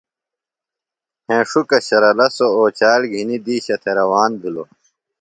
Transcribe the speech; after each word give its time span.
ہینݜُکہ 1.27 1.77
شرلہ 1.87 2.27
سوۡ 2.35 2.53
اوچال 2.59 3.01
گِھنیۡ 3.11 3.41
دِیشہ 3.45 3.75
تھےۡ 3.81 3.95
روان 3.99 4.31
بِھلوۡ۔ 4.41 4.69